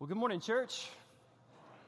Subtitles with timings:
[0.00, 0.88] Well, good morning, church.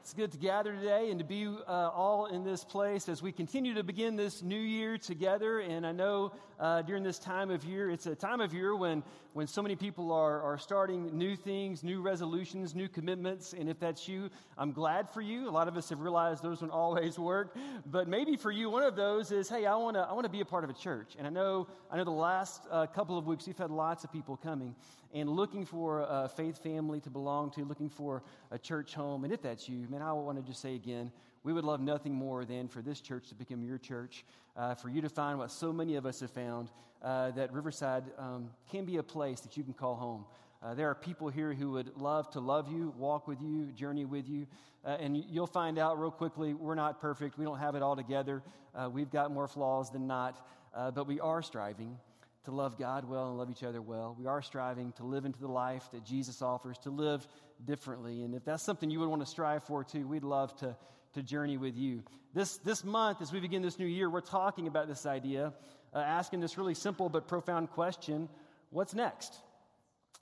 [0.03, 3.31] It's good to gather today and to be uh, all in this place as we
[3.31, 5.59] continue to begin this new year together.
[5.61, 9.01] And I know uh, during this time of year, it's a time of year when,
[9.31, 13.53] when so many people are, are starting new things, new resolutions, new commitments.
[13.53, 15.47] And if that's you, I'm glad for you.
[15.47, 17.55] A lot of us have realized those don't always work.
[17.85, 20.41] But maybe for you, one of those is, hey, I want to I wanna be
[20.41, 21.15] a part of a church.
[21.17, 24.11] And I know, I know the last uh, couple of weeks, we've had lots of
[24.11, 24.75] people coming
[25.13, 29.23] and looking for a faith family to belong to, looking for a church home.
[29.23, 31.11] And if that's you, man, I want to just say again,
[31.43, 34.25] we would love nothing more than for this church to become your church,
[34.57, 36.71] uh, for you to find what so many of us have found
[37.03, 40.25] uh, that Riverside um, can be a place that you can call home.
[40.63, 44.05] Uh, there are people here who would love to love you, walk with you, journey
[44.05, 44.47] with you.
[44.83, 47.37] Uh, and you'll find out real quickly we're not perfect.
[47.37, 48.41] We don't have it all together.
[48.73, 51.99] Uh, we've got more flaws than not, uh, but we are striving
[52.45, 54.15] to love God well and love each other well.
[54.19, 57.25] We are striving to live into the life that Jesus offers, to live
[57.63, 58.23] differently.
[58.23, 60.75] And if that's something you would want to strive for too, we'd love to,
[61.13, 62.03] to journey with you.
[62.33, 65.53] This, this month, as we begin this new year, we're talking about this idea,
[65.93, 68.27] uh, asking this really simple but profound question
[68.71, 69.33] what's next?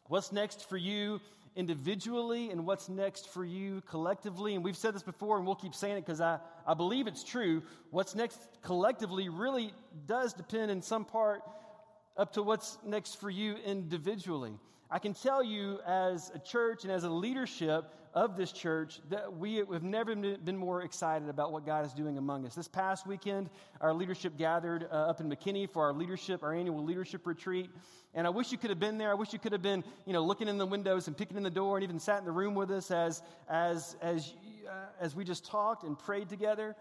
[0.08, 1.22] What's next for you
[1.56, 4.56] individually and what's next for you collectively?
[4.56, 7.24] And we've said this before and we'll keep saying it because I, I believe it's
[7.24, 7.64] true.
[7.90, 9.74] What's next collectively really
[10.06, 11.42] does depend in some part
[12.18, 14.54] up to what's next for you individually.
[14.90, 19.38] I can tell you as a church and as a leadership of this church that
[19.38, 22.56] we have never been more excited about what God is doing among us.
[22.56, 26.84] This past weekend, our leadership gathered uh, up in McKinney for our leadership, our annual
[26.84, 27.70] leadership retreat.
[28.14, 29.12] And I wish you could have been there.
[29.12, 31.44] I wish you could have been, you know, looking in the windows and picking in
[31.44, 34.34] the door and even sat in the room with us as, as, as,
[34.70, 36.76] uh, as we just talked and prayed together.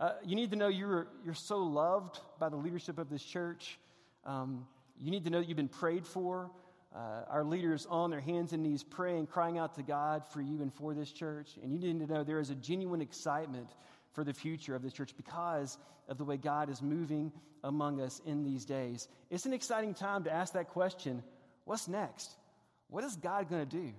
[0.00, 3.78] Uh, you need to know you're, you're so loved by the leadership of this church.
[4.24, 4.66] Um,
[5.00, 6.50] you need to know that you've been prayed for.
[6.94, 10.60] Uh, our leaders on their hands and knees praying, crying out to God for you
[10.60, 11.48] and for this church.
[11.62, 13.70] And you need to know there is a genuine excitement
[14.12, 17.32] for the future of this church because of the way God is moving
[17.64, 19.08] among us in these days.
[19.30, 21.22] It's an exciting time to ask that question
[21.64, 22.30] what's next?
[22.88, 23.92] What is God going to do?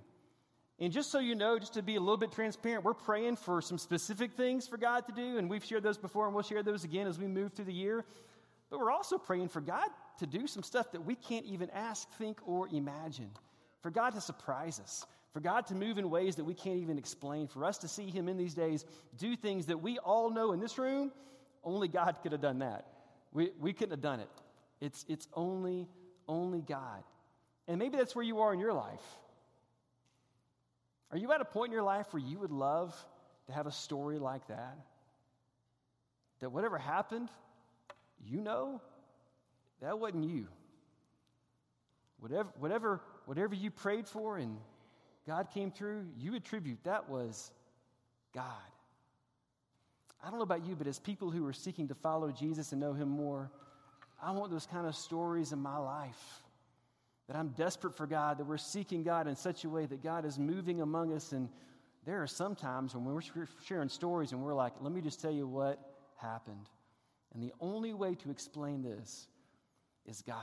[0.80, 3.62] And just so you know, just to be a little bit transparent, we're praying for
[3.62, 6.62] some specific things for God to do, and we've shared those before, and we'll share
[6.62, 8.06] those again as we move through the year.
[8.69, 9.88] But we're also praying for God
[10.19, 13.29] to do some stuff that we can't even ask, think, or imagine.
[13.81, 15.06] For God to surprise us.
[15.34, 17.47] For God to move in ways that we can't even explain.
[17.47, 18.85] For us to see Him in these days
[19.18, 21.12] do things that we all know in this room,
[21.63, 22.85] only God could have done that.
[23.31, 24.29] We, we couldn't have done it.
[24.79, 25.88] It's, it's only,
[26.28, 27.03] only God.
[27.68, 29.01] And maybe that's where you are in your life.
[31.12, 32.94] Are you at a point in your life where you would love
[33.47, 34.78] to have a story like that?
[36.41, 37.30] That whatever happened,
[38.25, 38.81] you know
[39.84, 40.48] that wasn't you.
[42.20, 44.58] Whatever, whatever, whatever you prayed for and
[45.28, 47.52] God came through, you attribute that was
[48.34, 48.46] God.
[50.24, 52.80] I don't know about you, but as people who are seeking to follow Jesus and
[52.80, 53.52] know Him more,
[54.22, 56.42] I want those kind of stories in my life.
[57.28, 60.26] That I'm desperate for God, that we're seeking God in such a way that God
[60.26, 61.32] is moving among us.
[61.32, 61.50] And
[62.06, 63.22] there are some times when we're
[63.66, 65.80] sharing stories and we're like, let me just tell you what
[66.18, 66.70] happened.
[67.34, 69.28] And the only way to explain this
[70.06, 70.38] is God.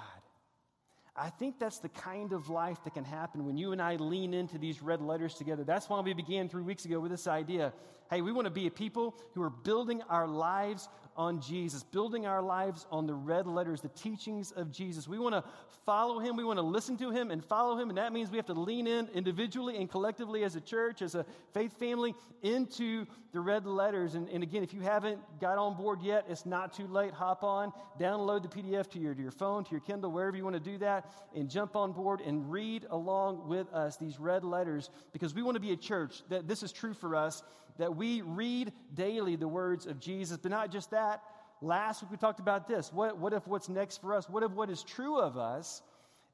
[1.16, 4.32] I think that's the kind of life that can happen when you and I lean
[4.32, 5.64] into these red letters together.
[5.64, 7.72] That's why we began three weeks ago with this idea.
[8.10, 12.26] Hey, we want to be a people who are building our lives on Jesus, building
[12.26, 15.06] our lives on the red letters, the teachings of Jesus.
[15.06, 15.44] We want to
[15.86, 18.36] follow him, we want to listen to him and follow him, and that means we
[18.36, 23.06] have to lean in individually and collectively as a church, as a faith family, into
[23.32, 24.16] the red letters.
[24.16, 27.12] And, and again, if you haven't got on board yet, it's not too late.
[27.12, 30.42] Hop on, download the PDF to your, to your phone, to your Kindle, wherever you
[30.42, 34.42] want to do that, and jump on board and read along with us these red
[34.42, 37.44] letters because we want to be a church that this is true for us
[37.80, 40.36] that we read daily the words of Jesus.
[40.36, 41.22] But not just that.
[41.62, 42.92] Last week we talked about this.
[42.92, 44.28] What, what if what's next for us?
[44.28, 45.82] What if what is true of us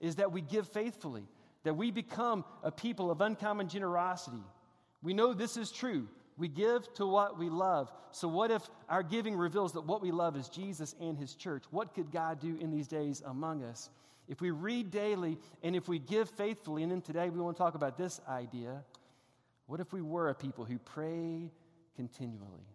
[0.01, 1.25] is that we give faithfully,
[1.65, 4.43] that we become a people of uncommon generosity?
[5.03, 6.09] We know this is true.
[6.37, 7.93] We give to what we love.
[8.11, 11.65] So, what if our giving reveals that what we love is Jesus and His church?
[11.71, 13.89] What could God do in these days among us?
[14.29, 17.63] If we read daily and if we give faithfully, and then today we want to
[17.63, 18.83] talk about this idea
[19.67, 21.51] what if we were a people who pray
[21.97, 22.69] continually?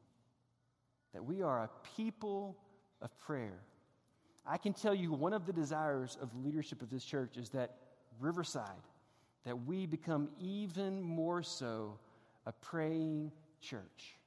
[1.13, 2.57] That we are a people
[3.01, 3.59] of prayer.
[4.45, 7.49] I can tell you one of the desires of the leadership of this church is
[7.49, 7.77] that
[8.19, 8.65] Riverside,
[9.45, 11.97] that we become even more so
[12.45, 14.17] a praying church.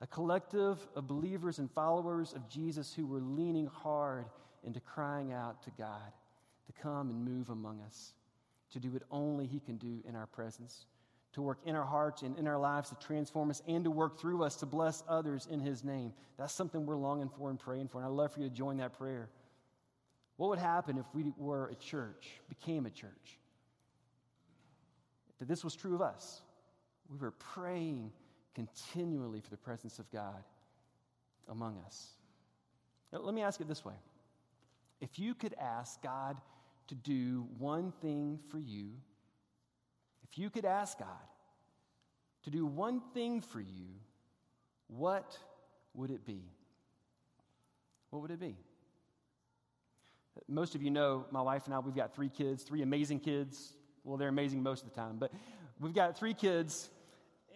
[0.00, 4.24] A collective of believers and followers of Jesus who were leaning hard
[4.64, 6.12] into crying out to God
[6.66, 8.14] to come and move among us,
[8.72, 10.86] to do what only He can do in our presence
[11.32, 14.18] to work in our hearts and in our lives to transform us and to work
[14.18, 16.12] through us to bless others in His name.
[16.36, 17.98] That's something we're longing for and praying for.
[17.98, 19.28] And I'd love for you to join that prayer.
[20.36, 23.38] What would happen if we were a church, became a church?
[25.38, 26.40] That this was true of us.
[27.10, 28.12] We were praying
[28.54, 30.42] continually for the presence of God
[31.48, 32.08] among us.
[33.12, 33.94] Now, let me ask it this way
[35.00, 36.40] If you could ask God
[36.88, 38.90] to do one thing for you,
[40.30, 41.08] if you could ask God
[42.44, 43.88] to do one thing for you,
[44.86, 45.36] what
[45.94, 46.42] would it be?
[48.10, 48.56] What would it be?
[50.48, 53.74] Most of you know my wife and I, we've got three kids, three amazing kids.
[54.04, 55.32] Well, they're amazing most of the time, but
[55.80, 56.90] we've got three kids.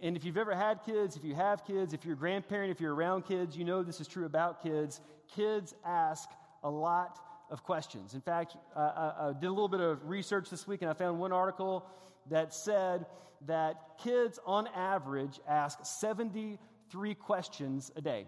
[0.03, 2.81] And if you've ever had kids, if you have kids, if you're a grandparent, if
[2.81, 5.01] you're around kids, you know this is true about kids.
[5.35, 6.29] Kids ask
[6.63, 7.19] a lot
[7.51, 8.15] of questions.
[8.15, 10.95] In fact, uh, I, I did a little bit of research this week and I
[10.95, 11.87] found one article
[12.31, 13.07] that said
[13.47, 18.27] that kids on average ask 73 questions a day.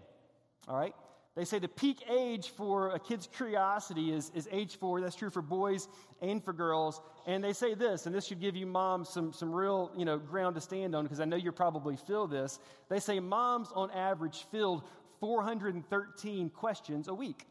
[0.67, 0.93] All right?
[1.35, 5.01] They say the peak age for a kid's curiosity is, is age four.
[5.01, 5.87] That's true for boys
[6.19, 6.99] and for girls.
[7.27, 10.17] And they say this, and this should give you moms some, some real you know,
[10.17, 12.57] ground to stand on because I know you probably feel this.
[12.89, 14.81] They say moms on average filled
[15.19, 17.45] 413 questions a week.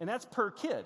[0.00, 0.84] And that's per kid.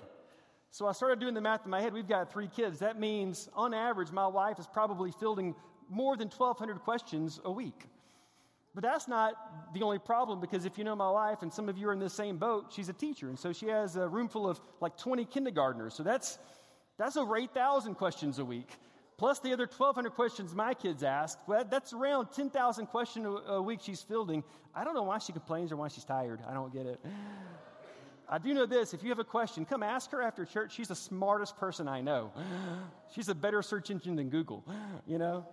[0.75, 1.93] So I started doing the math in my head.
[1.93, 2.79] We've got three kids.
[2.79, 5.55] That means, on average, my wife is probably fielding
[5.89, 7.87] more than 1,200 questions a week.
[8.73, 9.35] But that's not
[9.73, 11.99] the only problem because if you know my wife, and some of you are in
[11.99, 13.29] the same boat, she's a teacher.
[13.29, 15.93] And so she has a room full of like 20 kindergartners.
[15.93, 16.39] So that's,
[16.97, 18.73] that's over 8,000 questions a week.
[19.15, 21.39] Plus the other 1,200 questions my kids ask.
[21.47, 24.43] Well, that's around 10,000 questions a week she's fielding.
[24.75, 26.41] I don't know why she complains or why she's tired.
[26.45, 26.99] I don't get it.
[28.27, 30.73] I do know this if you have a question, come ask her after church.
[30.73, 32.31] She's the smartest person I know.
[33.15, 34.63] She's a better search engine than Google,
[35.07, 35.45] you know?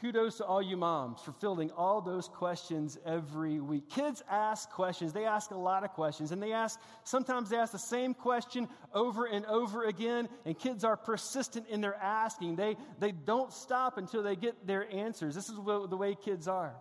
[0.00, 3.88] Kudos to all you moms for fielding all those questions every week.
[3.88, 5.12] Kids ask questions.
[5.12, 8.68] They ask a lot of questions, and they ask, sometimes they ask the same question
[8.92, 12.56] over and over again, and kids are persistent in their asking.
[12.56, 15.34] They, they don't stop until they get their answers.
[15.34, 16.74] This is the way kids are.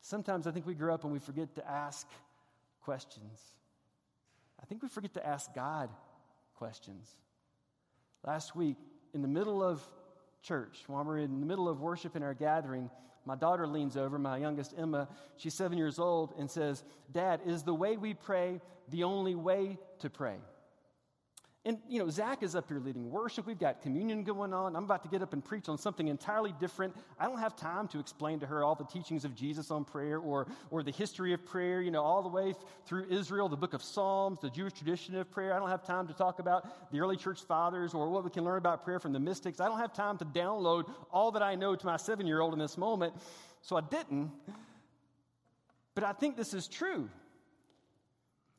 [0.00, 2.08] Sometimes I think we grow up and we forget to ask
[2.82, 3.40] questions.
[4.72, 5.90] Think we forget to ask God
[6.54, 7.06] questions.
[8.26, 8.78] Last week,
[9.12, 9.82] in the middle of
[10.40, 12.88] church, while we're in the middle of worship in our gathering,
[13.26, 17.64] my daughter leans over, my youngest Emma, she's seven years old, and says, Dad, is
[17.64, 20.36] the way we pray the only way to pray?
[21.64, 23.46] And, you know, Zach is up here leading worship.
[23.46, 24.74] We've got communion going on.
[24.74, 26.92] I'm about to get up and preach on something entirely different.
[27.20, 30.18] I don't have time to explain to her all the teachings of Jesus on prayer
[30.18, 32.54] or, or the history of prayer, you know, all the way
[32.86, 35.54] through Israel, the book of Psalms, the Jewish tradition of prayer.
[35.54, 38.42] I don't have time to talk about the early church fathers or what we can
[38.42, 39.60] learn about prayer from the mystics.
[39.60, 42.54] I don't have time to download all that I know to my seven year old
[42.54, 43.14] in this moment.
[43.60, 44.32] So I didn't.
[45.94, 47.08] But I think this is true.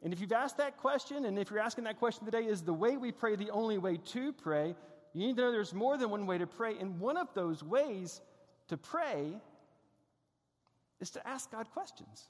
[0.04, 2.74] And if you've asked that question, and if you're asking that question today, is the
[2.74, 4.76] way we pray the only way to pray?
[5.14, 6.78] You need to know there's more than one way to pray.
[6.78, 8.20] And one of those ways
[8.68, 9.40] to pray
[11.00, 12.28] is to ask God questions.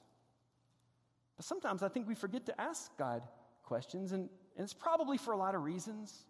[1.36, 3.22] But sometimes I think we forget to ask God
[3.64, 6.26] questions, and, and it's probably for a lot of reasons.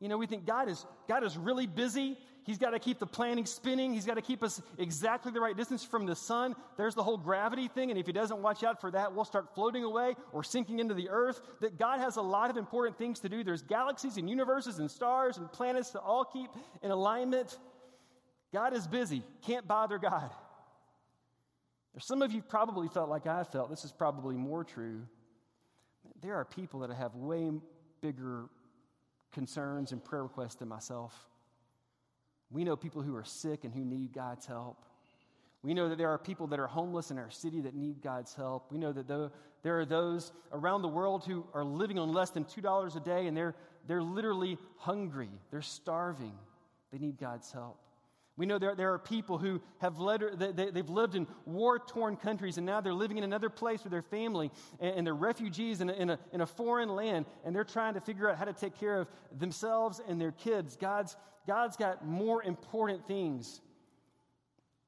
[0.00, 2.18] You know, we think God is, God is really busy.
[2.46, 3.92] He's got to keep the planning spinning.
[3.92, 6.54] He's got to keep us exactly the right distance from the sun.
[6.76, 9.52] There's the whole gravity thing, and if He doesn't watch out for that, we'll start
[9.56, 11.40] floating away or sinking into the earth.
[11.60, 13.42] That God has a lot of important things to do.
[13.42, 16.50] There's galaxies and universes and stars and planets to all keep
[16.82, 17.58] in alignment.
[18.52, 19.24] God is busy.
[19.42, 20.30] Can't bother God.
[21.92, 23.70] There's some of you probably felt like I felt.
[23.70, 25.02] This is probably more true.
[26.22, 27.50] There are people that have way
[28.00, 28.44] bigger
[29.32, 31.26] concerns and prayer requests than myself.
[32.50, 34.84] We know people who are sick and who need God's help.
[35.62, 38.34] We know that there are people that are homeless in our city that need God's
[38.34, 38.70] help.
[38.70, 39.08] We know that
[39.62, 43.26] there are those around the world who are living on less than $2 a day
[43.26, 43.56] and they're,
[43.88, 45.30] they're literally hungry.
[45.50, 46.34] They're starving.
[46.92, 47.78] They need God's help.
[48.36, 52.16] We know there, there are people who have led, they, they've lived in war torn
[52.16, 55.80] countries and now they're living in another place with their family and, and they're refugees
[55.80, 58.44] in a, in, a, in a foreign land and they're trying to figure out how
[58.44, 60.76] to take care of themselves and their kids.
[60.76, 61.16] God's,
[61.46, 63.62] God's got more important things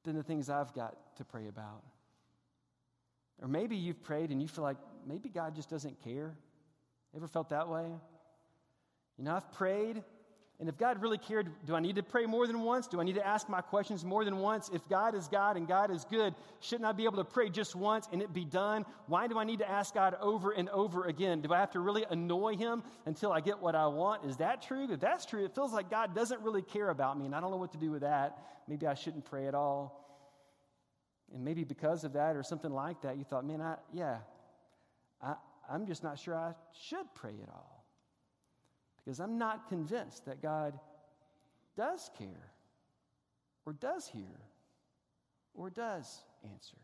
[0.03, 1.83] than the things I've got to pray about.
[3.41, 4.77] Or maybe you've prayed and you feel like
[5.07, 6.35] maybe God just doesn't care.
[7.15, 7.87] Ever felt that way?
[9.17, 10.03] You know, I've prayed
[10.59, 12.87] And if God really cared, do I need to pray more than once?
[12.87, 14.69] Do I need to ask my questions more than once?
[14.73, 17.77] If God is God and God is good, shouldn't I be able to pray just
[17.77, 18.85] once and it be done?
[19.07, 21.39] Why do I need to ask God over and over again?
[21.39, 24.25] Do I have to really annoy Him until I get what I want?
[24.25, 24.91] Is that true?
[24.91, 27.51] If that's true, it feels like God doesn't really care about me, and I don't
[27.51, 28.37] know what to do with that.
[28.67, 29.95] Maybe I shouldn't pray at all.
[31.33, 34.17] And maybe because of that or something like that, you thought, man, I, yeah,
[35.21, 35.35] I,
[35.71, 37.78] I'm just not sure I should pray at all
[39.09, 40.79] because I'm not convinced that God
[41.75, 42.51] does care
[43.65, 44.39] or does hear
[45.55, 46.77] or does answer.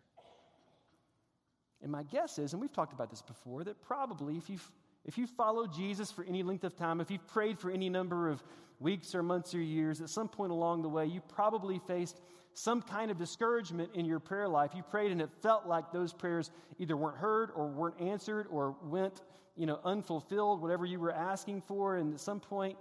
[1.83, 4.71] And my guess is, and we've talked about this before, that probably if you've
[5.05, 8.27] if you followed Jesus for any length of time, if you've prayed for any number
[8.29, 8.43] of
[8.79, 12.19] weeks or months or years, at some point along the way, you probably faced
[12.53, 14.71] some kind of discouragement in your prayer life.
[14.75, 18.75] You prayed and it felt like those prayers either weren't heard or weren't answered or
[18.83, 19.21] went
[19.57, 21.95] you know, unfulfilled, whatever you were asking for.
[21.97, 22.77] And at some point,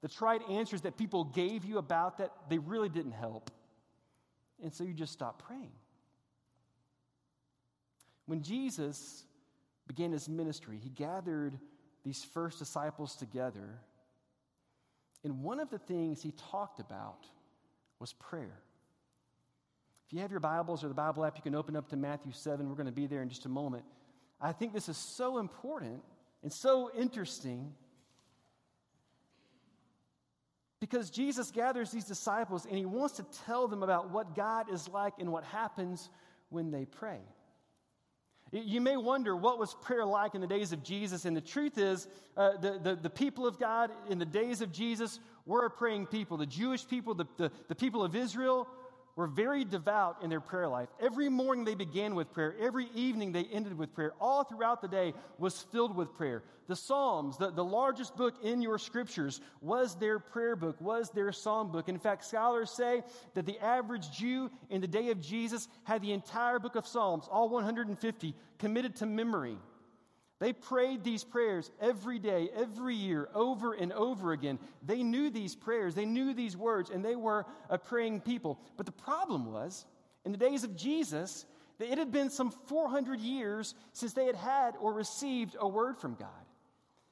[0.00, 3.50] the trite answers that people gave you about that, they really didn't help.
[4.62, 5.70] And so you just stopped praying.
[8.26, 9.24] When Jesus
[9.86, 11.58] began his ministry, he gathered
[12.04, 13.80] these first disciples together.
[15.24, 17.26] And one of the things he talked about
[18.00, 18.58] was prayer.
[20.06, 22.32] If you have your Bibles or the Bible app, you can open up to Matthew
[22.32, 22.68] 7.
[22.68, 23.84] We're going to be there in just a moment.
[24.40, 26.02] I think this is so important
[26.42, 27.72] and so interesting
[30.80, 34.88] because Jesus gathers these disciples and he wants to tell them about what God is
[34.88, 36.10] like and what happens
[36.50, 37.20] when they pray.
[38.52, 41.78] You may wonder what was prayer like in the days of Jesus, and the truth
[41.78, 42.06] is,
[42.36, 46.06] uh, the, the, the, people of God in the days of Jesus were a praying
[46.06, 46.36] people.
[46.36, 48.68] The Jewish people, the, the, the people of Israel,
[49.16, 50.88] were very devout in their prayer life.
[51.00, 52.54] Every morning they began with prayer.
[52.60, 54.12] Every evening they ended with prayer.
[54.20, 56.42] All throughout the day was filled with prayer.
[56.68, 61.32] The Psalms, the, the largest book in your scriptures, was their prayer book, was their
[61.32, 61.88] psalm book.
[61.88, 63.02] In fact, scholars say
[63.34, 67.28] that the average Jew in the day of Jesus had the entire book of Psalms,
[67.30, 69.58] all 150, committed to memory.
[70.42, 74.58] They prayed these prayers every day, every year, over and over again.
[74.84, 78.58] They knew these prayers, they knew these words, and they were a praying people.
[78.76, 79.86] But the problem was,
[80.24, 81.46] in the days of Jesus,
[81.78, 85.96] that it had been some 400 years since they had had or received a word
[85.96, 86.28] from God.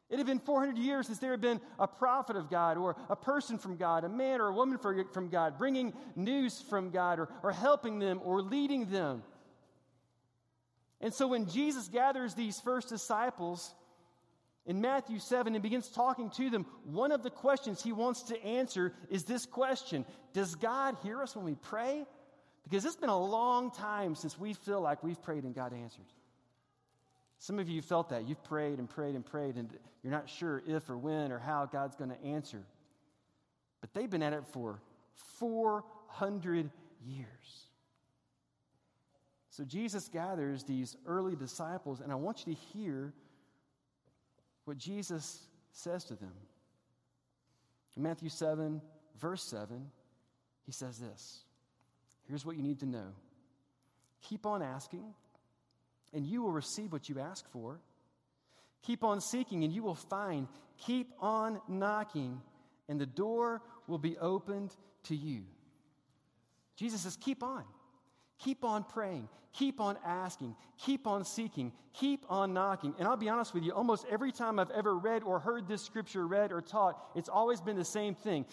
[0.09, 3.15] It had been 400 years since there had been a prophet of God or a
[3.15, 4.77] person from God, a man or a woman
[5.13, 9.23] from God, bringing news from God or, or helping them or leading them.
[11.00, 13.75] And so when Jesus gathers these first disciples
[14.66, 18.45] in Matthew 7 and begins talking to them, one of the questions he wants to
[18.45, 22.07] answer is this question Does God hear us when we pray?
[22.64, 26.04] Because it's been a long time since we feel like we've prayed and God answered.
[27.38, 28.28] Some of you felt that.
[28.28, 29.71] You've prayed and prayed and prayed, and
[30.02, 32.62] you're not sure if or when or how God's going to answer.
[33.80, 34.83] But they've been at it for
[35.38, 36.71] 400
[37.07, 37.70] years.
[39.50, 43.12] So Jesus gathers these early disciples, and I want you to hear
[44.64, 46.33] what Jesus says to them.
[47.97, 48.80] In Matthew 7,
[49.21, 49.90] verse 7,
[50.64, 51.42] he says this
[52.28, 53.12] Here's what you need to know
[54.23, 55.14] keep on asking,
[56.12, 57.80] and you will receive what you ask for.
[58.83, 60.47] Keep on seeking, and you will find.
[60.87, 62.40] Keep on knocking,
[62.88, 65.42] and the door will be opened to you.
[66.76, 67.64] Jesus says, Keep on.
[68.42, 69.28] Keep on praying.
[69.52, 70.54] Keep on asking.
[70.78, 71.73] Keep on seeking.
[71.92, 72.94] Keep on knocking.
[72.99, 75.82] And I'll be honest with you, almost every time I've ever read or heard this
[75.82, 78.47] scripture read or taught, it's always been the same thing.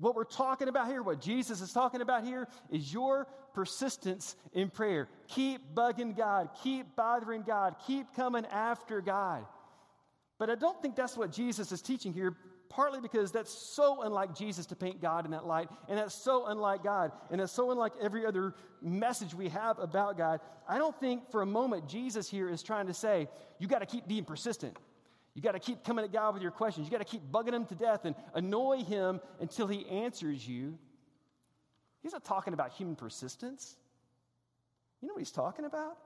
[0.00, 4.70] What we're talking about here, what Jesus is talking about here, is your persistence in
[4.70, 5.08] prayer.
[5.28, 6.48] Keep bugging God.
[6.62, 7.76] Keep bothering God.
[7.86, 9.44] Keep coming after God.
[10.38, 12.36] But I don't think that's what Jesus is teaching here
[12.68, 16.46] partly because that's so unlike Jesus to paint God in that light, and that's so
[16.46, 20.40] unlike God, and that's so unlike every other message we have about God.
[20.68, 23.86] I don't think for a moment Jesus here is trying to say, you got to
[23.86, 24.76] keep being persistent.
[25.34, 26.86] You got to keep coming at God with your questions.
[26.86, 30.78] You got to keep bugging him to death and annoy him until he answers you.
[32.02, 33.76] He's not talking about human persistence.
[35.00, 35.96] You know what he's talking about?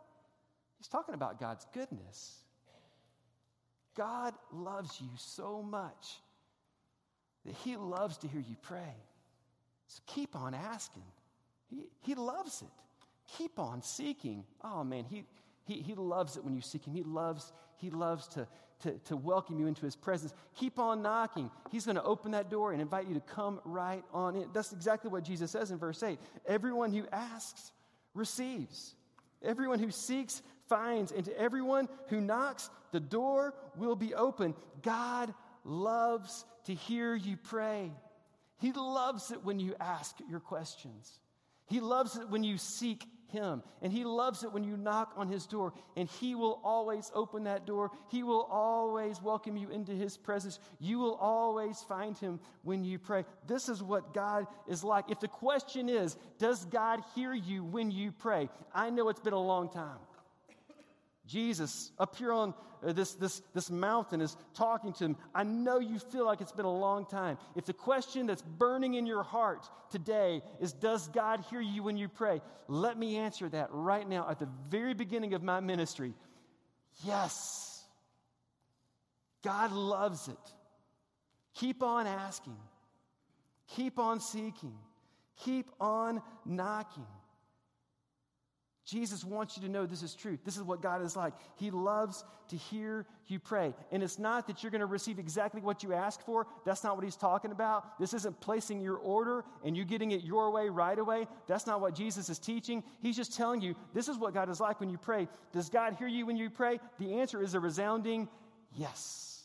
[0.78, 2.38] He's talking about God's goodness.
[3.96, 6.18] God loves you so much
[7.46, 8.94] that He loves to hear you pray.
[9.88, 11.04] So keep on asking.
[11.68, 12.68] He, he loves it.
[13.38, 14.44] Keep on seeking.
[14.62, 15.24] Oh man, he,
[15.64, 16.94] he, he loves it when you seek Him.
[16.94, 18.46] He loves, he loves to,
[18.80, 20.34] to, to welcome you into His presence.
[20.56, 21.50] Keep on knocking.
[21.70, 24.48] He's going to open that door and invite you to come right on in.
[24.52, 26.18] That's exactly what Jesus says in verse 8.
[26.46, 27.72] Everyone who asks
[28.14, 28.94] receives,
[29.42, 34.54] everyone who seeks finds, and to everyone who knocks, the door will be open.
[34.82, 35.32] God
[35.64, 37.92] loves to hear you pray.
[38.58, 41.18] He loves it when you ask your questions.
[41.66, 43.62] He loves it when you seek him.
[43.80, 47.44] And He loves it when you knock on His door, and He will always open
[47.44, 47.90] that door.
[48.08, 50.60] He will always welcome you into His presence.
[50.78, 53.24] You will always find Him when you pray.
[53.46, 55.10] This is what God is like.
[55.10, 58.48] If the question is, does God hear you when you pray?
[58.74, 59.98] I know it's been a long time.
[61.26, 65.16] Jesus up here on uh, this, this, this mountain is talking to him.
[65.34, 67.38] I know you feel like it's been a long time.
[67.54, 71.96] If the question that's burning in your heart today is, Does God hear you when
[71.96, 72.40] you pray?
[72.68, 76.14] Let me answer that right now at the very beginning of my ministry.
[77.04, 77.84] Yes.
[79.42, 80.36] God loves it.
[81.54, 82.56] Keep on asking,
[83.76, 84.74] keep on seeking,
[85.44, 87.06] keep on knocking.
[88.84, 90.38] Jesus wants you to know this is true.
[90.44, 91.34] This is what God is like.
[91.54, 93.74] He loves to hear you pray.
[93.92, 96.46] And it's not that you're going to receive exactly what you ask for.
[96.66, 97.98] That's not what he's talking about.
[98.00, 101.28] This isn't placing your order and you getting it your way right away.
[101.46, 102.82] That's not what Jesus is teaching.
[103.00, 105.28] He's just telling you this is what God is like when you pray.
[105.52, 106.80] Does God hear you when you pray?
[106.98, 108.28] The answer is a resounding
[108.74, 109.44] yes.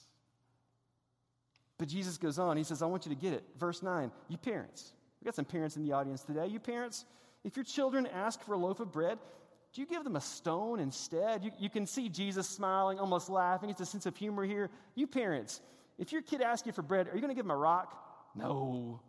[1.77, 2.57] But Jesus goes on.
[2.57, 3.43] He says, I want you to get it.
[3.59, 4.93] Verse 9, you parents.
[5.21, 6.47] We got some parents in the audience today.
[6.47, 7.05] You parents,
[7.47, 9.17] if your children ask for a loaf of bread,
[9.73, 11.45] do you give them a stone instead?
[11.45, 13.69] You, you can see Jesus smiling, almost laughing.
[13.69, 14.69] It's a sense of humor here.
[14.95, 15.61] You parents,
[15.97, 17.97] if your kid asks you for bread, are you going to give them a rock?
[18.35, 18.99] No.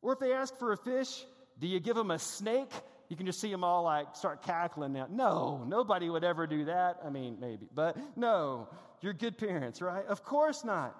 [0.00, 1.22] Or if they ask for a fish,
[1.60, 2.72] do you give them a snake?
[3.10, 5.06] You can just see them all like start cackling now.
[5.10, 7.00] No, nobody would ever do that.
[7.04, 8.68] I mean, maybe, but no,
[9.02, 10.06] you're good parents, right?
[10.06, 10.96] Of course not.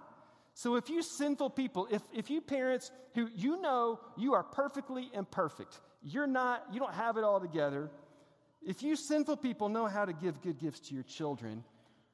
[0.52, 5.08] So if you sinful people, if, if you parents who you know you are perfectly
[5.14, 7.90] imperfect, you're not, you don't have it all together.
[8.62, 11.64] If you sinful people know how to give good gifts to your children,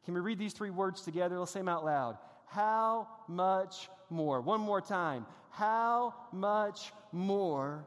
[0.04, 1.38] can we read these three words together?
[1.38, 2.18] Let's say them out loud.
[2.46, 4.40] How much more?
[4.40, 5.26] One more time.
[5.50, 7.84] How much more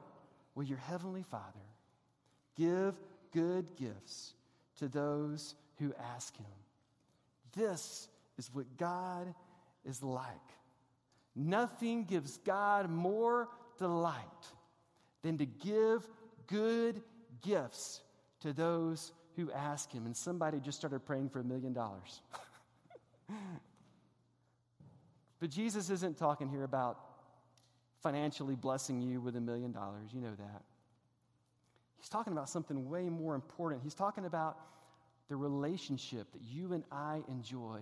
[0.55, 1.43] will your heavenly Father
[2.55, 2.95] give
[3.33, 4.33] good gifts
[4.79, 6.45] to those who ask him?
[7.55, 9.33] This is what God
[9.85, 10.25] is like.
[11.35, 14.23] Nothing gives God more delight
[15.23, 16.07] than to give
[16.47, 17.01] good
[17.41, 18.01] gifts
[18.41, 20.05] to those who ask Him.
[20.05, 22.21] And somebody just started praying for a million dollars.
[25.39, 26.99] But Jesus isn't talking here about
[28.01, 30.09] financially blessing you with a million dollars.
[30.13, 30.63] You know that.
[31.97, 33.81] He's talking about something way more important.
[33.83, 34.57] He's talking about
[35.29, 37.79] the relationship that you and I enjoy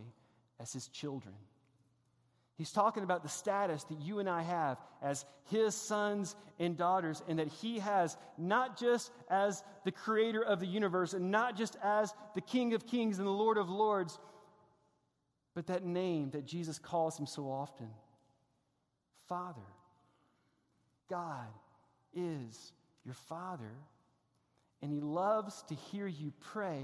[0.59, 1.35] as His children.
[2.57, 7.21] He's talking about the status that you and I have as his sons and daughters,
[7.27, 11.75] and that he has not just as the creator of the universe and not just
[11.83, 14.17] as the King of kings and the Lord of lords,
[15.53, 17.89] but that name that Jesus calls him so often
[19.27, 19.61] Father.
[21.09, 21.47] God
[22.13, 23.71] is your Father,
[24.81, 26.83] and he loves to hear you pray,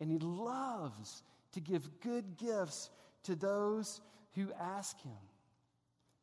[0.00, 2.90] and he loves to give good gifts
[3.24, 4.00] to those
[4.38, 5.12] who ask Him.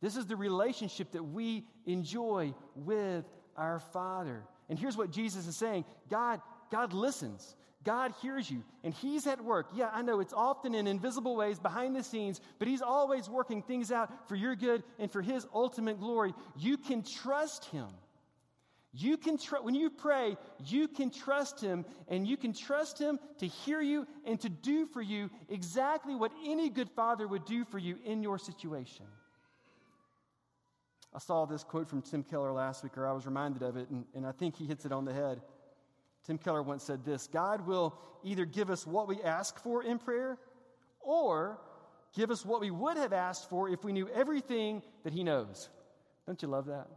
[0.01, 3.25] This is the relationship that we enjoy with
[3.57, 4.43] our Father.
[4.69, 7.55] And here's what Jesus is saying God, God listens.
[7.83, 9.67] God hears you, and He's at work.
[9.75, 13.61] Yeah, I know it's often in invisible ways behind the scenes, but He's always working
[13.61, 16.33] things out for your good and for His ultimate glory.
[16.57, 17.85] You can trust Him.
[18.97, 23.19] You can tr- when you pray, you can trust him and you can trust him
[23.39, 27.65] to hear you and to do for you exactly what any good father would do
[27.65, 29.05] for you in your situation.
[31.13, 33.89] I saw this quote from Tim Keller last week, or I was reminded of it,
[33.89, 35.41] and, and I think he hits it on the head.
[36.25, 39.99] Tim Keller once said this God will either give us what we ask for in
[39.99, 40.37] prayer
[41.01, 41.59] or
[42.13, 45.69] give us what we would have asked for if we knew everything that he knows.
[46.25, 46.87] Don't you love that?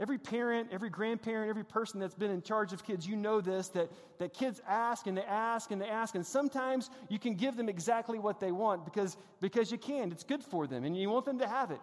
[0.00, 3.68] Every parent, every grandparent, every person that's been in charge of kids, you know this
[3.68, 7.56] that, that kids ask and they ask and they ask, and sometimes you can give
[7.56, 10.10] them exactly what they want because, because you can.
[10.10, 11.80] It's good for them and you want them to have it.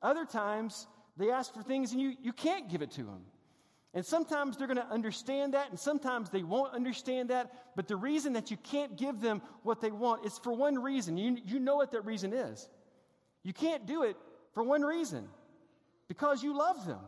[0.00, 0.86] Other times,
[1.18, 3.20] they ask for things and you, you can't give it to them.
[3.94, 7.52] And sometimes they're going to understand that, and sometimes they won't understand that.
[7.76, 11.18] But the reason that you can't give them what they want is for one reason.
[11.18, 12.70] You, you know what that reason is.
[13.42, 14.16] You can't do it
[14.54, 15.28] for one reason
[16.08, 17.00] because you love them.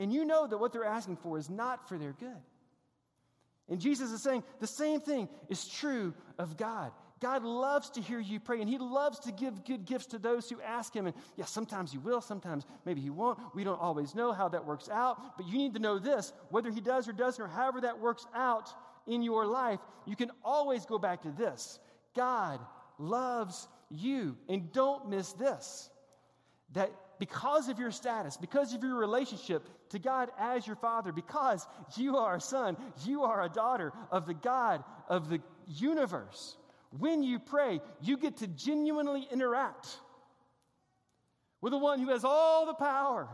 [0.00, 2.42] And you know that what they're asking for is not for their good.
[3.68, 6.90] And Jesus is saying the same thing is true of God.
[7.20, 10.48] God loves to hear you pray, and He loves to give good gifts to those
[10.48, 11.06] who ask Him.
[11.06, 13.38] And yes, yeah, sometimes He will, sometimes maybe He won't.
[13.54, 16.70] We don't always know how that works out, but you need to know this whether
[16.70, 18.70] He does or doesn't, or however that works out
[19.06, 21.78] in your life, you can always go back to this
[22.16, 22.58] God
[22.98, 24.38] loves you.
[24.48, 25.90] And don't miss this
[26.72, 31.64] that because of your status, because of your relationship to God as your father, because
[31.96, 36.56] you are a son, you are a daughter of the God of the universe,
[36.98, 39.86] when you pray, you get to genuinely interact
[41.60, 43.28] with the one who has all the power.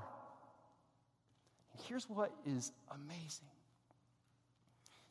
[1.72, 3.48] And here's what is amazing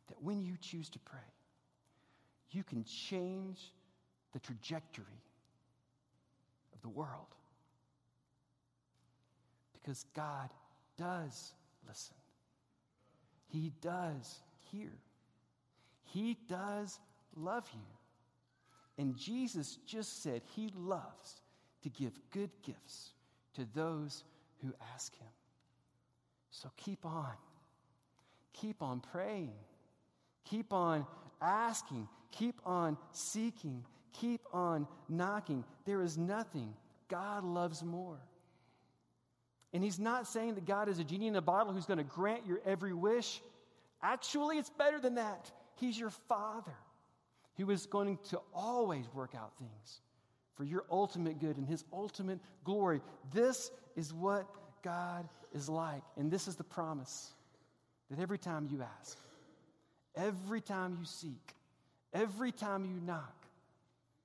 [0.10, 1.20] that when you choose to pray,
[2.52, 3.72] you can change
[4.34, 5.06] the trajectory
[6.74, 7.34] of the world.
[9.86, 10.50] Because God
[10.98, 11.54] does
[11.88, 12.16] listen,
[13.50, 14.40] He does
[14.72, 14.90] hear,
[16.06, 17.00] He does
[17.36, 17.86] love you.
[18.98, 21.42] And Jesus just said He loves
[21.84, 23.12] to give good gifts
[23.54, 24.24] to those
[24.64, 25.28] who ask Him.
[26.50, 27.34] So keep on.
[28.54, 29.54] Keep on praying.
[30.46, 31.06] Keep on
[31.42, 32.08] asking.
[32.32, 33.84] Keep on seeking.
[34.14, 35.64] Keep on knocking.
[35.86, 36.74] There is nothing
[37.08, 38.18] God loves more.
[39.76, 42.06] And He's not saying that God is a genie in a bottle who's going to
[42.06, 43.42] grant your every wish.
[44.02, 45.52] Actually, it's better than that.
[45.76, 46.72] He's your Father
[47.58, 50.00] who is going to always work out things
[50.54, 53.02] for your ultimate good and His ultimate glory.
[53.34, 54.48] This is what
[54.82, 56.04] God is like.
[56.16, 57.34] And this is the promise
[58.10, 59.18] that every time you ask,
[60.16, 61.54] every time you seek,
[62.14, 63.46] every time you knock,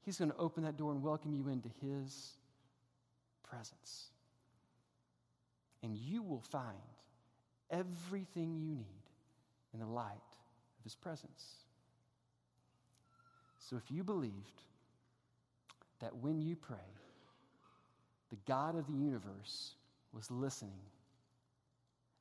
[0.03, 2.35] He's going to open that door and welcome you into His
[3.43, 4.11] presence.
[5.83, 6.77] And you will find
[7.71, 9.03] everything you need
[9.73, 10.14] in the light
[10.79, 11.45] of His presence.
[13.59, 14.62] So if you believed
[16.01, 16.77] that when you pray,
[18.31, 19.75] the God of the universe
[20.12, 20.81] was listening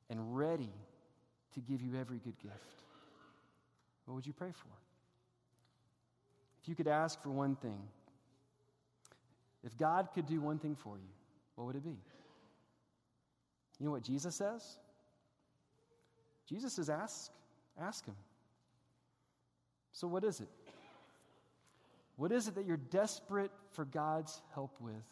[0.08, 0.72] and ready
[1.54, 2.54] to give you every good gift,
[4.04, 4.68] what would you pray for?
[6.62, 7.80] If you could ask for one thing,
[9.64, 11.08] if God could do one thing for you,
[11.54, 11.96] what would it be?
[13.80, 14.62] You know what Jesus says?
[16.46, 17.32] Jesus says, ask,
[17.80, 18.16] ask him.
[19.92, 20.48] So, what is it?
[22.16, 25.02] What is it that you're desperate for God's help with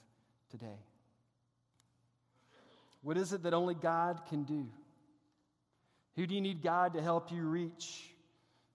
[0.50, 0.78] today?
[3.02, 4.66] What is it that only God can do?
[6.16, 8.12] Who do you need God to help you reach?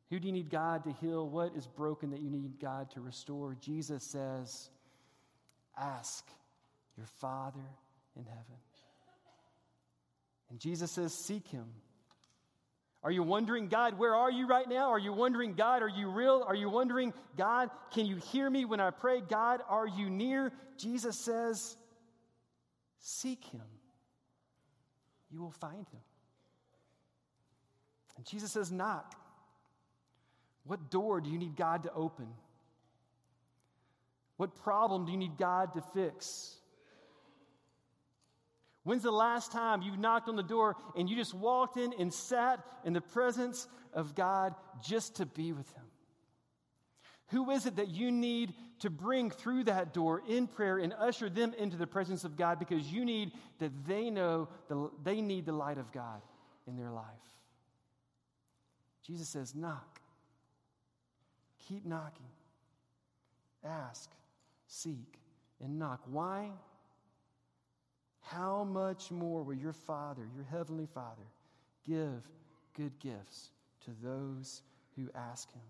[0.09, 1.27] Who do you need God to heal?
[1.27, 3.55] What is broken that you need God to restore?
[3.59, 4.69] Jesus says,
[5.77, 6.25] Ask
[6.97, 7.65] your Father
[8.15, 8.57] in heaven.
[10.53, 11.65] And Jesus says, Seek him.
[13.03, 14.91] Are you wondering, God, where are you right now?
[14.91, 16.45] Are you wondering, God, are you real?
[16.47, 19.19] Are you wondering, God, can you hear me when I pray?
[19.19, 20.53] God, are you near?
[20.77, 21.75] Jesus says,
[22.99, 23.63] Seek him.
[25.31, 26.01] You will find him.
[28.15, 29.15] And Jesus says, Knock.
[30.65, 32.27] What door do you need God to open?
[34.37, 36.57] What problem do you need God to fix?
[38.83, 42.13] When's the last time you knocked on the door and you just walked in and
[42.13, 45.83] sat in the presence of God just to be with Him?
[47.27, 51.29] Who is it that you need to bring through that door in prayer and usher
[51.29, 55.45] them into the presence of God because you need that they know the, they need
[55.45, 56.21] the light of God
[56.67, 57.05] in their life?
[59.07, 60.01] Jesus says, Knock.
[61.67, 62.25] Keep knocking.
[63.63, 64.09] Ask,
[64.67, 65.19] seek,
[65.61, 66.01] and knock.
[66.05, 66.49] Why?
[68.23, 71.23] How much more will your Father, your Heavenly Father,
[71.85, 72.23] give
[72.75, 73.51] good gifts
[73.85, 74.61] to those
[74.95, 75.61] who ask Him?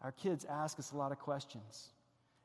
[0.00, 1.90] Our kids ask us a lot of questions.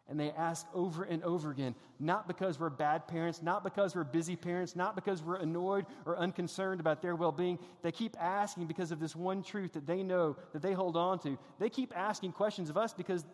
[0.10, 4.06] And they ask over and over again, not because we're bad parents, not because we're
[4.06, 7.60] busy parents, not because we're annoyed or unconcerned about their well being.
[7.82, 11.19] They keep asking because of this one truth that they know, that they hold on
[11.19, 11.38] to.
[11.60, 13.25] They keep asking questions of us because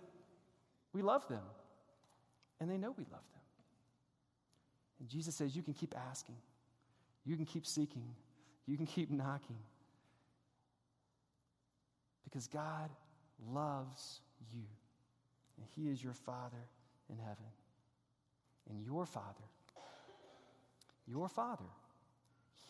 [0.94, 1.44] we love them.
[2.60, 3.43] And they know we love them.
[5.04, 6.38] And Jesus says, You can keep asking,
[7.26, 8.16] you can keep seeking,
[8.66, 9.58] you can keep knocking.
[12.24, 12.90] Because God
[13.52, 14.22] loves
[14.54, 14.64] you,
[15.58, 16.70] and He is your Father
[17.10, 17.52] in heaven.
[18.70, 19.44] And your Father,
[21.06, 21.66] your Father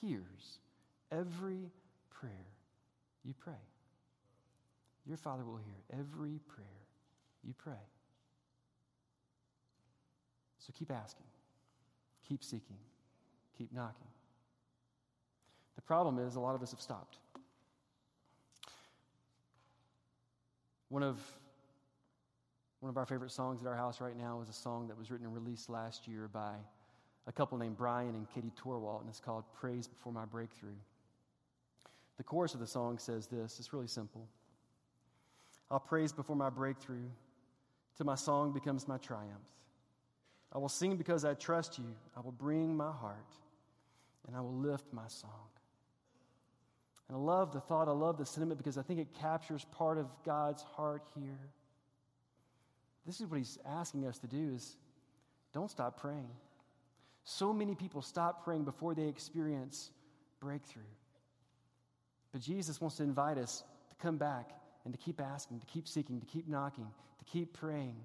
[0.02, 0.58] hears
[1.12, 1.70] every
[2.10, 2.32] prayer
[3.24, 3.62] you pray.
[5.06, 6.66] Your Father will hear every prayer
[7.44, 7.74] you pray.
[10.58, 11.28] So keep asking.
[12.28, 12.78] Keep seeking,
[13.58, 14.08] keep knocking.
[15.76, 17.18] The problem is, a lot of us have stopped.
[20.90, 21.20] One of,
[22.80, 25.10] one of our favorite songs at our house right now is a song that was
[25.10, 26.54] written and released last year by
[27.26, 30.76] a couple named Brian and Katie Torwalt, and it's called Praise Before My Breakthrough.
[32.18, 34.28] The chorus of the song says this it's really simple
[35.72, 37.10] I'll praise before my breakthrough
[37.98, 39.32] till my song becomes my triumph.
[40.54, 41.96] I will sing because I trust you.
[42.16, 43.18] I will bring my heart
[44.28, 45.50] and I will lift my song.
[47.10, 49.98] And I love the thought, I love the sentiment because I think it captures part
[49.98, 51.40] of God's heart here.
[53.06, 54.78] This is what he's asking us to do is
[55.54, 56.30] don't stop praying.
[57.26, 59.90] So many people stop praying before they experience
[60.40, 60.84] breakthrough.
[62.32, 64.50] But Jesus wants to invite us to come back
[64.86, 66.88] and to keep asking, to keep seeking, to keep knocking,
[67.20, 67.96] to keep praying.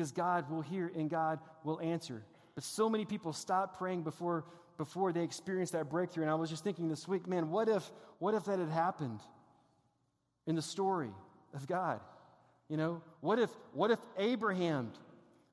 [0.00, 2.24] Because God will hear and God will answer.
[2.54, 4.46] But so many people stop praying before,
[4.78, 6.22] before they experience that breakthrough.
[6.22, 7.84] And I was just thinking this week, man, what if,
[8.18, 9.20] what if that had happened
[10.46, 11.10] in the story
[11.52, 12.00] of God?
[12.70, 14.90] You know, what if, what if Abraham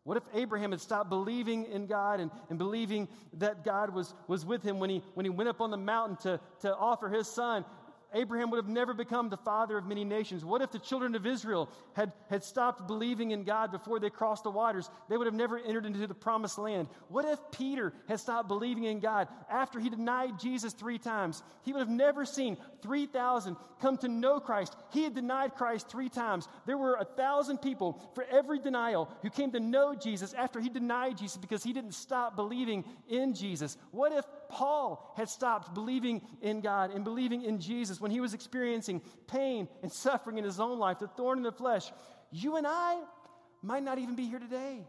[0.06, 4.46] what if Abraham had stopped believing in God and, and believing that God was, was
[4.46, 7.28] with him when he, when he went up on the mountain to, to offer his
[7.28, 7.66] son?
[8.14, 10.46] Abraham would have never become the father of many nations.
[10.46, 14.44] What if the children of Israel had, had stopped believing in God before they crossed
[14.44, 14.90] the waters?
[15.10, 16.88] They would have never entered into the promised land.
[17.10, 21.44] What if Peter had stopped believing in God after he denied Jesus three times?
[21.64, 24.76] He would have never seen 3,000 come to know Christ.
[24.92, 26.48] He had denied Christ three times.
[26.66, 30.70] There were a thousand people for every denial who came to know Jesus after he
[30.70, 33.78] denied Jesus because he didn't stop believing in Jesus.
[33.92, 38.34] What if Paul had stopped believing in God and believing in Jesus when he was
[38.34, 41.92] experiencing pain and suffering in his own life, the thorn in the flesh,
[42.32, 43.00] you and I
[43.62, 44.86] might not even be here today.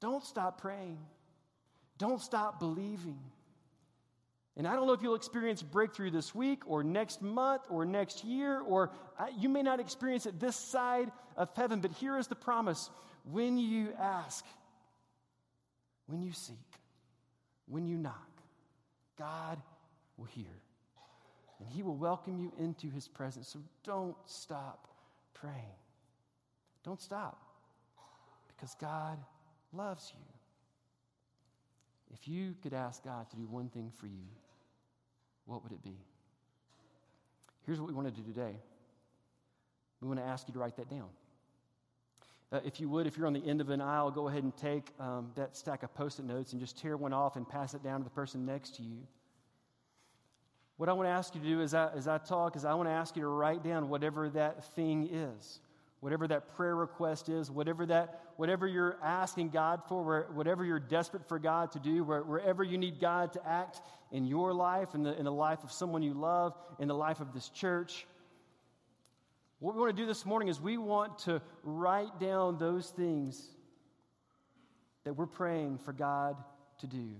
[0.00, 0.98] Don't stop praying.
[1.98, 3.18] Don't stop believing.
[4.56, 8.22] And I don't know if you'll experience breakthrough this week or next month or next
[8.22, 8.90] year, or
[9.36, 12.90] you may not experience it this side of heaven, but here is the promise
[13.24, 14.44] when you ask,
[16.06, 16.56] when you seek,
[17.66, 18.30] when you knock,
[19.18, 19.60] God
[20.16, 20.60] will hear.
[21.60, 23.48] And He will welcome you into His presence.
[23.48, 24.88] So don't stop
[25.34, 25.78] praying.
[26.84, 27.40] Don't stop
[28.48, 29.18] because God
[29.72, 30.24] loves you.
[32.12, 34.26] If you could ask God to do one thing for you,
[35.46, 35.96] what would it be?
[37.66, 38.56] Here's what we want to do today.
[40.00, 41.08] We want to ask you to write that down.
[42.52, 44.56] Uh, if you would, if you're on the end of an aisle, go ahead and
[44.56, 47.74] take um, that stack of post it notes and just tear one off and pass
[47.74, 48.98] it down to the person next to you.
[50.76, 52.74] What I want to ask you to do as I, as I talk is I
[52.74, 55.60] want to ask you to write down whatever that thing is,
[56.00, 61.28] whatever that prayer request is, whatever, that, whatever you're asking God for, whatever you're desperate
[61.28, 63.80] for God to do, wherever you need God to act
[64.10, 67.20] in your life, in the, in the life of someone you love, in the life
[67.20, 68.06] of this church.
[69.58, 73.50] What we want to do this morning is we want to write down those things
[75.04, 76.36] that we're praying for God
[76.80, 77.10] to do.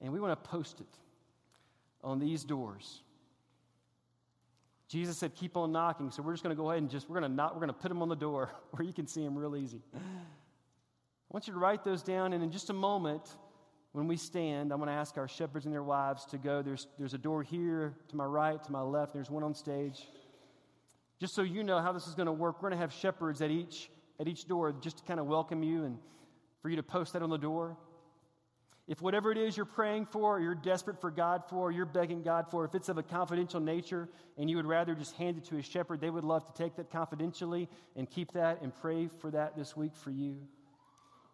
[0.00, 0.98] And we want to post it
[2.02, 3.02] on these doors.
[4.88, 6.10] Jesus said, keep on knocking.
[6.10, 7.68] So we're just going to go ahead and just, we're going to knock, we're going
[7.68, 9.82] to put them on the door where you can see them real easy.
[9.94, 9.98] I
[11.30, 13.28] want you to write those down, and in just a moment,
[13.92, 16.62] when we stand, I'm going to ask our shepherds and their wives to go.
[16.62, 20.06] There's, there's a door here to my right, to my left, there's one on stage.
[21.20, 23.40] Just so you know how this is going to work, we're going to have shepherds
[23.40, 25.98] at each, at each door just to kind of welcome you and
[26.60, 27.76] for you to post that on the door.
[28.86, 31.86] If whatever it is you're praying for, or you're desperate for God for, or you're
[31.86, 35.38] begging God for, if it's of a confidential nature and you would rather just hand
[35.38, 38.74] it to a shepherd, they would love to take that confidentially and keep that and
[38.74, 40.36] pray for that this week for you.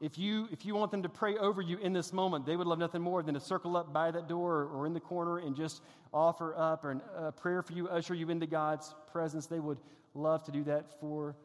[0.00, 2.66] If you, if you want them to pray over you in this moment, they would
[2.66, 5.54] love nothing more than to circle up by that door or, in the corner and
[5.54, 5.82] just
[6.12, 6.86] offer up
[7.16, 9.46] a prayer for you, usher you into God's presence.
[9.46, 9.78] They would
[10.14, 11.36] love to do that for,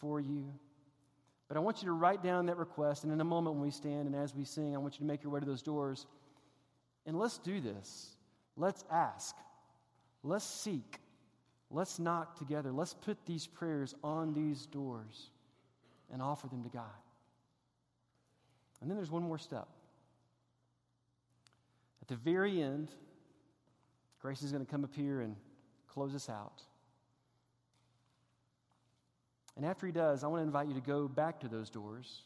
[0.00, 0.50] for you.
[1.48, 3.70] But I want you to write down that request, and in a moment when we
[3.70, 6.06] stand and as we sing, I want you to make your way to those doors.
[7.06, 8.16] And let's do this.
[8.56, 9.36] Let's ask.
[10.22, 10.98] Let's seek.
[11.70, 12.72] Let's knock together.
[12.72, 15.30] Let's put these prayers on these doors
[16.10, 16.84] and offer them to God.
[18.80, 19.68] And then there's one more step.
[22.02, 22.90] At the very end,
[24.20, 25.36] Grace is going to come up here and
[25.88, 26.62] close us out.
[29.56, 32.22] And after he does, I want to invite you to go back to those doors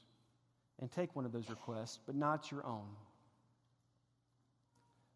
[0.80, 2.88] and take one of those requests, but not your own.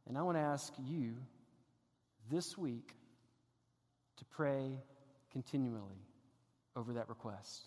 [0.08, 1.14] And I want to ask you
[2.30, 2.94] this week
[4.16, 4.78] to pray
[5.32, 6.00] continually
[6.74, 7.66] over that request.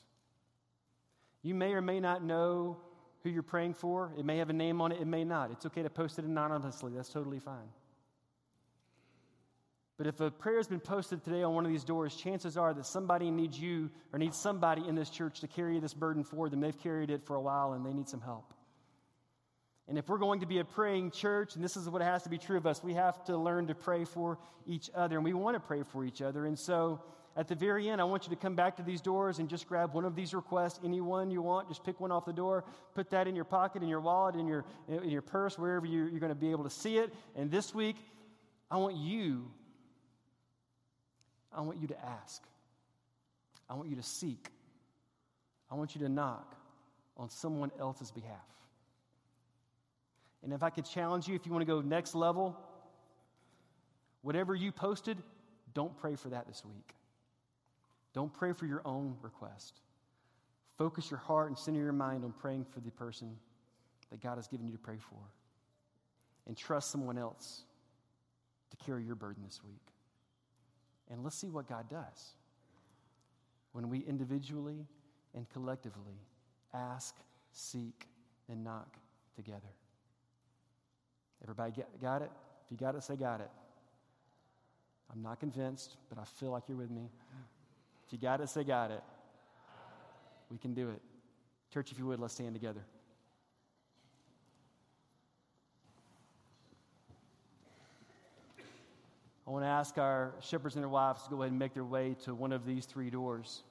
[1.43, 2.77] You may or may not know
[3.23, 4.11] who you're praying for.
[4.17, 5.51] It may have a name on it, it may not.
[5.51, 6.93] It's okay to post it anonymously.
[6.95, 7.69] That's totally fine.
[9.97, 12.73] But if a prayer has been posted today on one of these doors, chances are
[12.73, 16.47] that somebody needs you or needs somebody in this church to carry this burden for
[16.47, 16.61] them.
[16.61, 18.53] They've carried it for a while and they need some help.
[19.89, 22.29] And if we're going to be a praying church, and this is what has to
[22.29, 25.17] be true of us, we have to learn to pray for each other.
[25.17, 26.45] And we want to pray for each other.
[26.45, 27.01] And so
[27.39, 29.65] At the very end, I want you to come back to these doors and just
[29.65, 31.69] grab one of these requests, any one you want.
[31.69, 34.45] Just pick one off the door, put that in your pocket, in your wallet, in
[34.45, 37.13] your, in your purse, wherever you're, you're going to be able to see it.
[37.37, 37.95] And this week,
[38.69, 39.49] I want you,
[41.53, 42.43] I want you to ask.
[43.69, 44.49] I want you to seek.
[45.71, 46.57] I want you to knock
[47.15, 48.35] on someone else's behalf.
[50.43, 52.59] And if I could challenge you, if you want to go next level,
[54.23, 55.17] whatever you posted,
[55.73, 56.95] don't pray for that this week.
[58.13, 59.81] Don't pray for your own request.
[60.77, 63.35] Focus your heart and center your mind on praying for the person
[64.09, 65.19] that God has given you to pray for.
[66.47, 67.63] And trust someone else
[68.71, 69.93] to carry your burden this week.
[71.11, 72.33] And let's see what God does
[73.73, 74.87] when we individually
[75.35, 76.19] and collectively
[76.73, 77.15] ask,
[77.51, 78.07] seek,
[78.47, 78.97] and knock
[79.35, 79.73] together.
[81.43, 82.31] Everybody get, got it?
[82.65, 83.49] If you got it, say got it.
[85.11, 87.09] I'm not convinced, but I feel like you're with me.
[88.09, 89.03] If you got it, say got it.
[90.49, 90.99] We can do it.
[91.71, 92.81] Church, if you would, let's stand together.
[99.45, 101.83] I want to ask our shepherds and their wives to go ahead and make their
[101.83, 103.61] way to one of these three doors.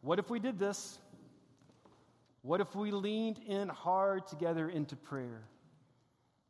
[0.00, 0.98] What if we did this?
[2.42, 5.44] What if we leaned in hard together into prayer,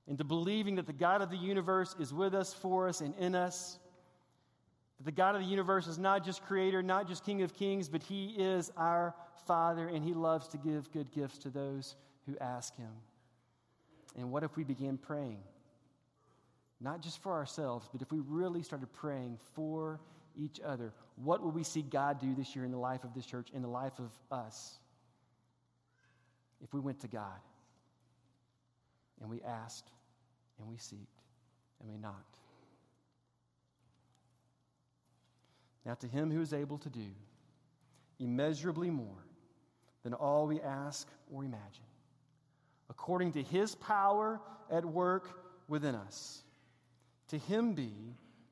[0.09, 3.35] into believing that the God of the universe is with us, for us, and in
[3.35, 3.79] us?
[4.99, 7.89] That the God of the universe is not just creator, not just King of kings,
[7.89, 9.15] but He is our
[9.47, 12.93] Father, and He loves to give good gifts to those who ask Him.
[14.17, 15.39] And what if we began praying?
[16.81, 20.01] Not just for ourselves, but if we really started praying for
[20.39, 23.25] each other, what will we see God do this year in the life of this
[23.25, 24.79] church, in the life of us?
[26.63, 27.41] if we went to God
[29.21, 29.91] and we asked
[30.59, 31.23] and we seeked
[31.81, 32.39] and we knocked.
[35.87, 37.07] Now, to him who is able to do
[38.19, 39.25] immeasurably more
[40.03, 41.85] than all we ask or imagine,
[42.91, 45.31] according to his power at work
[45.69, 46.43] within us,
[47.29, 47.93] to him be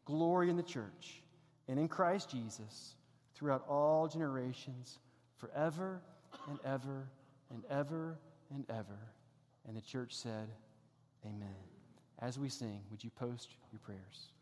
[0.04, 1.22] glory in the church
[1.66, 2.94] and in Christ Jesus
[3.34, 5.00] throughout all generations,
[5.38, 6.00] forever
[6.48, 7.08] and ever
[7.50, 8.16] and ever
[8.54, 8.98] and ever.
[9.66, 10.48] And the church said,
[11.26, 11.56] Amen.
[12.20, 14.33] As we sing, would you post your prayers?